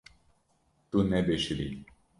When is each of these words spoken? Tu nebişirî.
Tu 0.89 0.99
nebişirî. 1.09 1.69